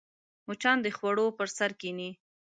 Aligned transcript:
مچان 0.47 0.77
د 0.81 0.87
خوړو 0.97 1.25
پر 1.37 1.47
سر 1.57 1.71
کښېني 1.79 2.09